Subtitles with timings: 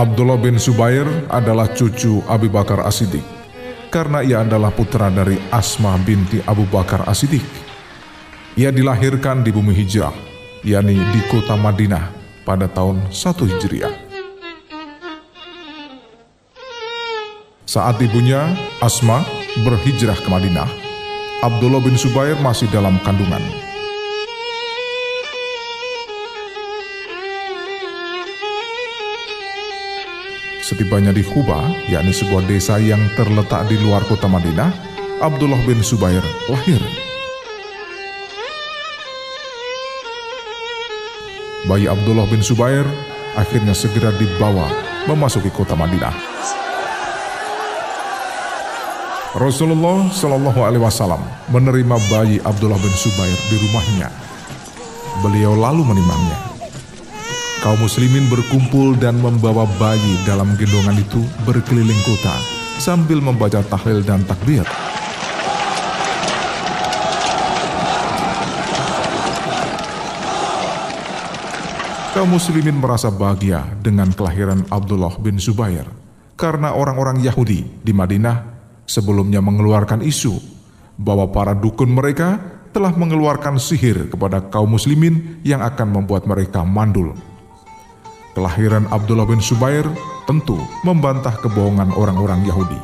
[0.00, 3.20] Abdullah bin Subair adalah cucu Abu Bakar As-Siddiq
[3.92, 7.44] karena ia adalah putra dari Asma binti Abu Bakar As-Siddiq.
[8.56, 10.16] Ia dilahirkan di bumi hijrah,
[10.64, 12.16] yakni di kota Madinah
[12.48, 13.92] pada tahun 1 Hijriah.
[17.68, 19.20] Saat ibunya, Asma,
[19.68, 20.68] berhijrah ke Madinah,
[21.44, 23.69] Abdullah bin Subair masih dalam kandungan.
[30.70, 34.70] Setibanya di Kuba, yakni sebuah desa yang terletak di luar kota Madinah,
[35.18, 36.78] Abdullah bin Subair lahir.
[41.66, 42.86] Bayi Abdullah bin Subair
[43.34, 44.70] akhirnya segera dibawa
[45.10, 46.14] memasuki kota Madinah.
[49.42, 51.18] Rasulullah Shallallahu Alaihi Wasallam
[51.50, 54.06] menerima bayi Abdullah bin Subair di rumahnya.
[55.18, 56.49] Beliau lalu menimangnya
[57.60, 62.32] kaum muslimin berkumpul dan membawa bayi dalam gendongan itu berkeliling kota
[62.80, 64.64] sambil membaca tahlil dan takbir.
[72.16, 75.84] Kaum muslimin merasa bahagia dengan kelahiran Abdullah bin Zubair
[76.40, 78.40] karena orang-orang Yahudi di Madinah
[78.88, 80.32] sebelumnya mengeluarkan isu
[80.96, 82.40] bahwa para dukun mereka
[82.72, 87.14] telah mengeluarkan sihir kepada kaum muslimin yang akan membuat mereka mandul
[88.30, 89.82] Kelahiran Abdullah bin Subair
[90.22, 90.54] tentu
[90.86, 92.78] membantah kebohongan orang-orang Yahudi.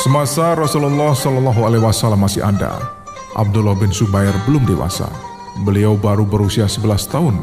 [0.00, 2.80] Semasa Rasulullah Shallallahu Alaihi Wasallam masih ada,
[3.36, 5.12] Abdullah bin Subair belum dewasa.
[5.60, 7.36] Beliau baru berusia 11 tahun.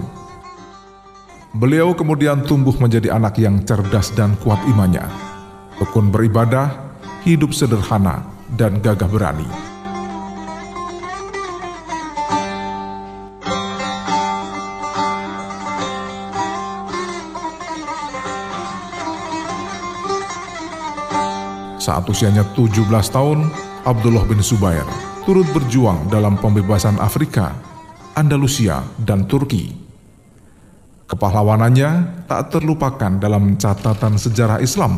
[1.54, 5.06] Beliau kemudian tumbuh menjadi anak yang cerdas dan kuat imannya.
[5.78, 8.26] Tekun beribadah, hidup sederhana,
[8.58, 9.75] dan gagah berani.
[21.86, 22.82] Saat usianya 17
[23.14, 23.46] tahun,
[23.86, 24.82] Abdullah bin Subair
[25.22, 27.54] turut berjuang dalam pembebasan Afrika,
[28.18, 29.70] Andalusia, dan Turki.
[31.06, 34.98] Kepahlawanannya tak terlupakan dalam catatan sejarah Islam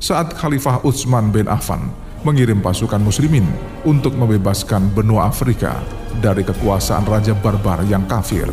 [0.00, 1.92] saat Khalifah Utsman bin Affan
[2.24, 3.44] mengirim pasukan muslimin
[3.84, 5.84] untuk membebaskan benua Afrika
[6.24, 8.48] dari kekuasaan Raja Barbar yang kafir.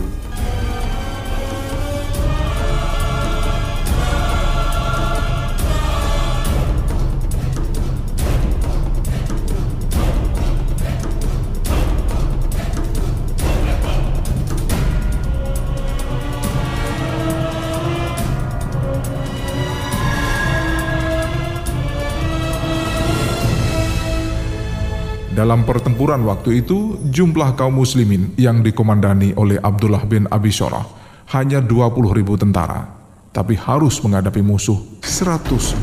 [25.39, 30.83] Dalam pertempuran waktu itu, jumlah kaum muslimin yang dikomandani oleh Abdullah bin Abi Shorah
[31.31, 32.83] hanya 20 ribu tentara,
[33.31, 35.79] tapi harus menghadapi musuh 120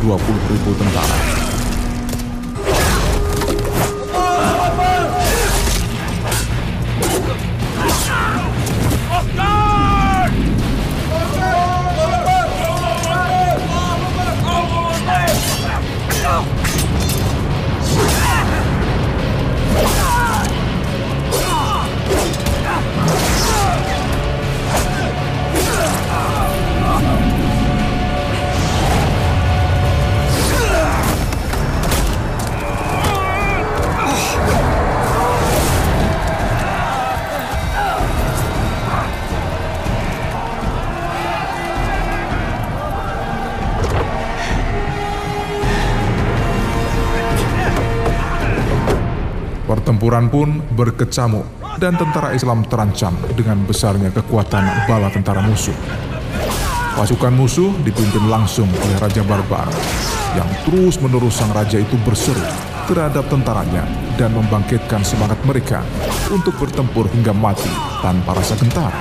[0.53, 1.46] ribu tentara.
[49.67, 51.43] Pertempuran pun berkecamuk
[51.83, 55.75] dan tentara Islam terancam dengan besarnya kekuatan bala tentara musuh.
[56.95, 59.69] Pasukan musuh dipimpin langsung oleh Raja Barbar
[60.39, 62.41] yang terus-menerus sang raja itu berseru
[62.87, 63.85] terhadap tentaranya
[64.15, 65.83] dan membangkitkan semangat mereka
[66.31, 67.69] untuk bertempur hingga mati
[68.01, 68.95] tanpa rasa gentar.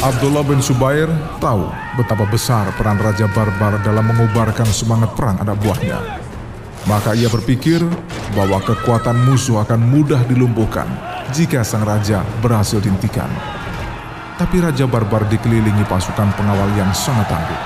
[0.00, 1.08] Abdullah bin Subair
[1.40, 1.64] tahu
[1.96, 6.29] betapa besar peran Raja Barbar dalam mengubarkan semangat perang anak buahnya
[6.88, 7.82] maka ia berpikir
[8.32, 10.86] bahwa kekuatan musuh akan mudah dilumpuhkan
[11.34, 13.28] jika sang raja berhasil dihentikan.
[14.40, 17.60] Tapi Raja Barbar dikelilingi pasukan pengawal yang sangat tangguh.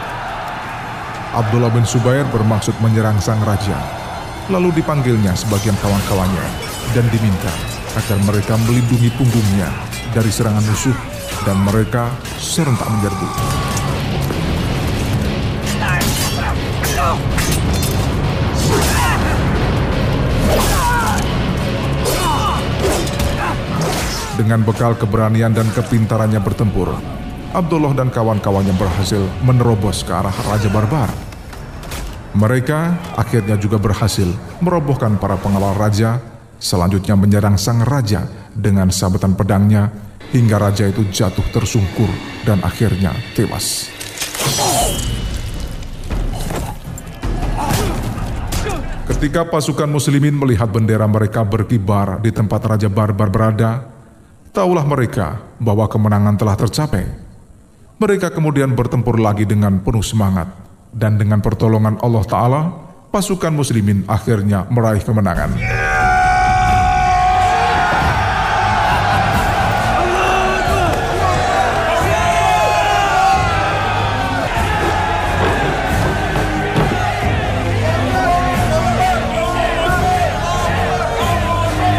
[1.34, 3.78] Abdullah bin Subair bermaksud menyerang sang raja,
[4.50, 6.46] lalu dipanggilnya sebagian kawan-kawannya
[6.90, 7.50] dan diminta
[7.94, 9.70] agar mereka melindungi punggungnya
[10.10, 10.94] dari serangan musuh
[11.46, 13.28] dan mereka serentak menyerbu.
[24.34, 26.90] Dengan bekal keberanian dan kepintarannya bertempur,
[27.54, 31.06] Abdullah dan kawan-kawannya berhasil menerobos ke arah Raja Barbar.
[32.34, 34.26] Mereka akhirnya juga berhasil
[34.58, 36.18] merobohkan para pengawal raja,
[36.58, 39.94] selanjutnya menyerang sang raja dengan sabetan pedangnya
[40.34, 42.10] hingga raja itu jatuh tersungkur
[42.42, 43.86] dan akhirnya tewas.
[49.06, 53.93] Ketika pasukan muslimin melihat bendera mereka berkibar di tempat Raja Barbar berada,
[54.54, 57.04] taulah mereka bahwa kemenangan telah tercapai.
[57.98, 60.46] Mereka kemudian bertempur lagi dengan penuh semangat,
[60.94, 62.62] dan dengan pertolongan Allah Ta'ala,
[63.10, 65.50] pasukan muslimin akhirnya meraih kemenangan.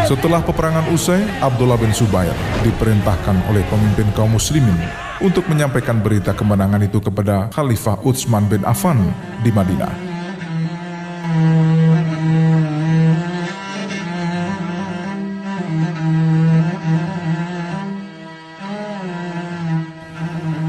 [0.06, 2.30] Setelah peperangan usai, Abdullah bin Subair
[2.62, 4.78] diperintahkan oleh pemimpin kaum muslimin
[5.18, 9.02] untuk menyampaikan berita kemenangan itu kepada Khalifah Utsman bin Affan
[9.42, 9.90] di Madinah.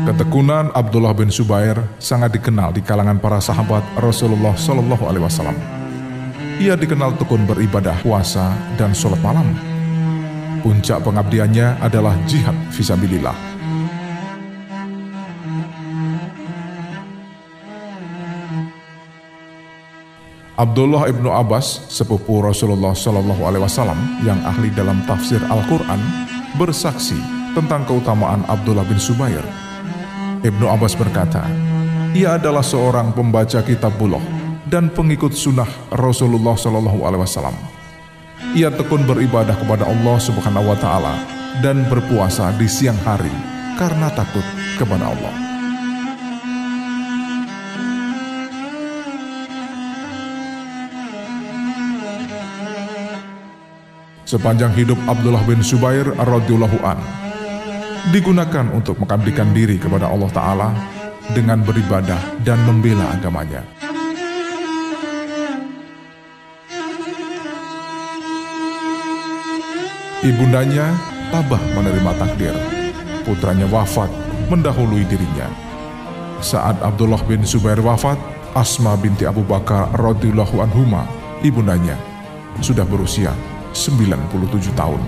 [0.10, 5.77] Ketekunan Abdullah bin Subair sangat dikenal di kalangan para sahabat Rasulullah Shallallahu Alaihi Wasallam.
[6.58, 8.50] Ia dikenal tekun beribadah, puasa,
[8.82, 9.46] dan sholat malam.
[10.66, 13.38] Puncak pengabdiannya adalah jihad visabilillah.
[20.58, 26.02] Abdullah ibnu Abbas, sepupu Rasulullah Shallallahu Alaihi Wasallam yang ahli dalam tafsir Al-Quran,
[26.58, 27.22] bersaksi
[27.54, 29.46] tentang keutamaan Abdullah bin Subair.
[30.42, 31.46] Ibnu Abbas berkata,
[32.18, 34.37] ia adalah seorang pembaca kitab buloh
[34.68, 37.56] dan pengikut sunnah Rasulullah Shallallahu Alaihi Wasallam.
[38.54, 41.16] Ia tekun beribadah kepada Allah Subhanahu Wa Taala
[41.64, 43.34] dan berpuasa di siang hari
[43.80, 44.44] karena takut
[44.76, 45.34] kepada Allah.
[54.28, 57.00] Sepanjang hidup Abdullah bin Subair radhiyallahu an
[58.12, 60.70] digunakan untuk mengabdikan diri kepada Allah Ta'ala
[61.32, 63.77] dengan beribadah dan membela agamanya.
[70.26, 70.98] Ibundanya
[71.30, 72.56] tabah menerima takdir.
[73.22, 74.10] Putranya wafat
[74.50, 75.46] mendahului dirinya.
[76.42, 78.18] Saat Abdullah bin Zubair wafat,
[78.58, 81.06] Asma binti Abu Bakar radhiyallahu anhuma,
[81.46, 81.94] ibundanya,
[82.66, 83.30] sudah berusia
[83.78, 85.02] 97 tahun.